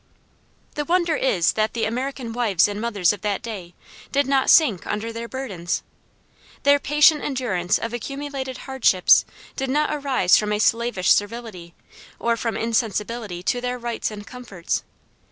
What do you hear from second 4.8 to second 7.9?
under their burdens. Their patient endurance